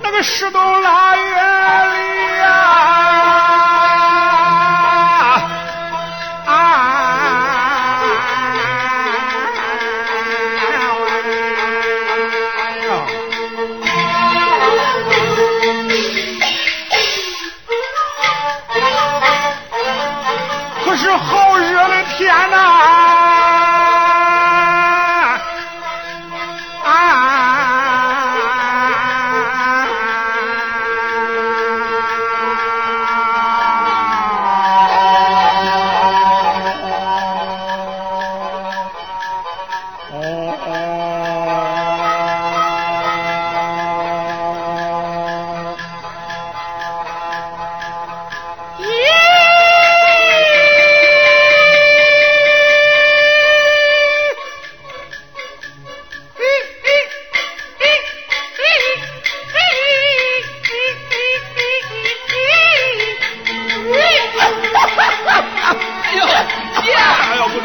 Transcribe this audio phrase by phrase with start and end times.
[0.00, 2.17] 那个十头腊月里。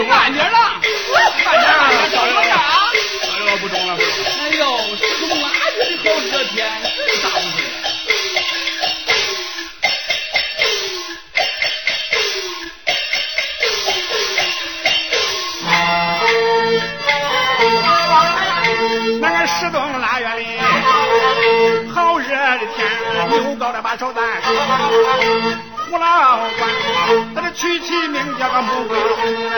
[0.01, 0.57] 慢点了，
[1.45, 1.63] 慢点，
[2.11, 2.59] 少一点啊！
[3.21, 3.89] 哎呦，不中了！
[3.95, 4.61] 哎呦，
[4.95, 6.57] 十冬腊月的好热天，
[7.07, 7.57] 真遭不住。
[19.21, 20.41] 那个十冬腊月里，
[21.93, 22.79] 好热的天，
[23.29, 24.23] 牛高了把手担。
[25.93, 26.67] 胡老官，
[27.35, 28.95] 他的取起名叫个木哥，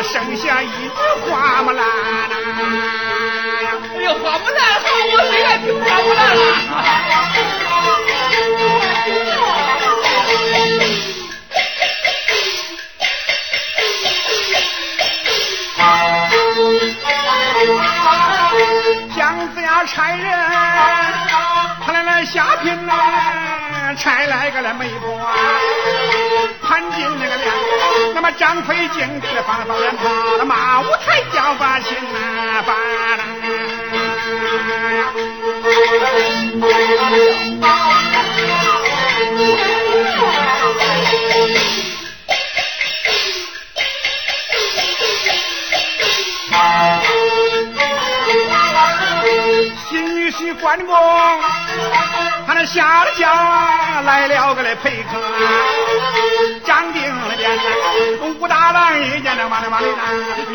[0.03, 0.89] 生下一句
[1.31, 1.85] 花木兰呐。
[3.95, 6.43] 哎呦，花木兰好，我最爱听花木兰啦。
[19.15, 19.23] 姜
[19.53, 20.27] 子牙差人，
[21.85, 25.15] 他来来下聘来，差来个了媒婆。
[26.75, 27.53] 赶紧那个了，
[28.13, 30.43] 那么张飞紧把放刀远跑，了。
[30.43, 32.75] 马五才叫把心呐烦
[33.17, 33.23] 呐。
[49.89, 50.93] 新女婿关公，
[52.45, 55.84] 他那下了家来了个来陪客。
[58.47, 60.01] 大郎一见这马里马里呐，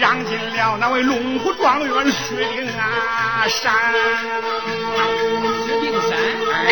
[0.01, 2.79] 让进了那位龙虎状元薛丁山。
[5.67, 6.11] 薛丁山，
[6.53, 6.67] 哎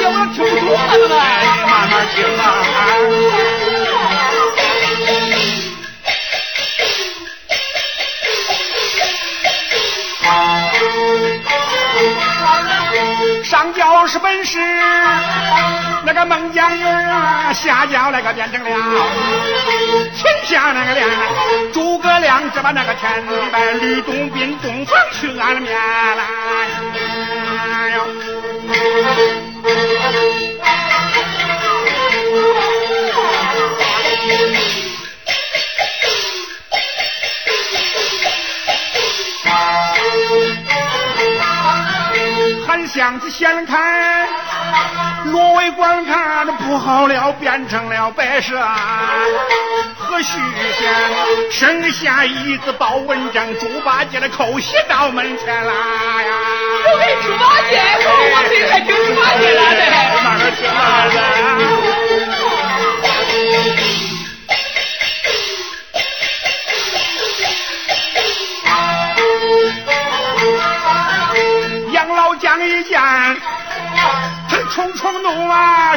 [0.00, 0.68] 呀，我听不懂
[1.08, 1.22] 了，哎，
[1.66, 2.40] 慢慢听啊。
[13.44, 14.58] 上轿是本事，
[16.04, 18.70] 那个孟姜女啊，下轿那个变成了。
[21.72, 26.26] 诸葛亮只把那个天地拜吕洞宾洞房去安了面来。
[42.66, 44.28] 韩香子掀开
[45.26, 48.56] 罗威观察的不好了变成了白蛇。
[50.10, 50.32] 和许
[50.76, 56.32] 仙，剩下一个包文章，猪八戒的口戏到门前啦呀！
[56.92, 59.82] 我给猪八戒，我我听还听猪八戒来的，
[60.24, 61.89] 慢点听，慢点。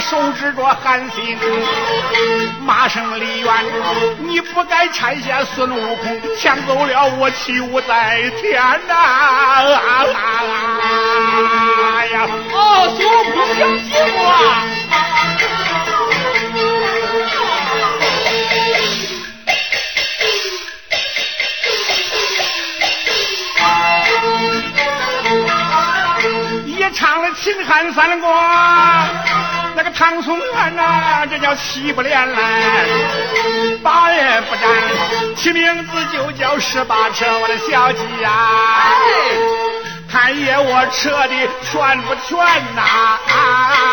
[0.10, 1.38] 手指着韩信，
[2.66, 3.54] 骂声李元，
[4.20, 8.94] 你不该拆下孙悟空，抢走了我，七武在天呐？
[8.94, 10.06] 啊
[12.12, 12.28] 呀，
[12.98, 13.62] 孙悟空行
[13.92, 14.18] 不？
[26.68, 28.30] 也唱了秦汉三国。
[29.96, 32.40] 唐宋元呐，这叫七不连来，
[33.84, 38.32] 八也不沾，起名字就叫十八车，我的小鸡啊。
[39.06, 39.10] 哎，
[40.12, 41.30] 太爷，我扯的
[41.62, 42.38] 全不全
[42.76, 42.82] 呐？
[43.30, 43.93] 啊。